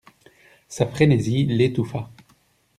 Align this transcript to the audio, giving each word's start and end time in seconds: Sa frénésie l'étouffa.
Sa 0.67 0.87
frénésie 0.87 1.45
l'étouffa. 1.45 2.09